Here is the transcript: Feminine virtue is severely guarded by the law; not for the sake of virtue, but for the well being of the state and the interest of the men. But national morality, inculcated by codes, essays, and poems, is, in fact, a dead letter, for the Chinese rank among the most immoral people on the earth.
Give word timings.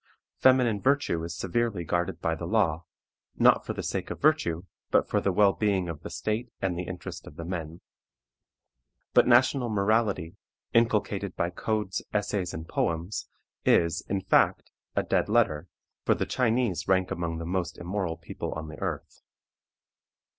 Feminine 0.39 0.81
virtue 0.81 1.23
is 1.23 1.37
severely 1.37 1.83
guarded 1.83 2.19
by 2.19 2.33
the 2.33 2.47
law; 2.47 2.85
not 3.37 3.63
for 3.67 3.73
the 3.73 3.83
sake 3.83 4.09
of 4.09 4.19
virtue, 4.19 4.63
but 4.89 5.07
for 5.07 5.21
the 5.21 5.31
well 5.31 5.53
being 5.53 5.87
of 5.87 6.01
the 6.01 6.09
state 6.09 6.49
and 6.59 6.75
the 6.75 6.85
interest 6.85 7.27
of 7.27 7.35
the 7.35 7.45
men. 7.45 7.81
But 9.13 9.27
national 9.27 9.69
morality, 9.69 10.37
inculcated 10.73 11.35
by 11.35 11.51
codes, 11.51 12.01
essays, 12.11 12.51
and 12.51 12.67
poems, 12.67 13.27
is, 13.63 14.01
in 14.09 14.21
fact, 14.21 14.71
a 14.95 15.03
dead 15.03 15.29
letter, 15.29 15.67
for 16.03 16.15
the 16.15 16.25
Chinese 16.25 16.87
rank 16.87 17.11
among 17.11 17.37
the 17.37 17.45
most 17.45 17.77
immoral 17.77 18.17
people 18.17 18.53
on 18.53 18.69
the 18.69 18.79
earth. 18.79 19.21